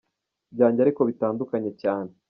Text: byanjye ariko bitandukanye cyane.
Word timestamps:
byanjye 0.53 0.79
ariko 0.85 1.01
bitandukanye 1.09 1.71
cyane. 1.81 2.11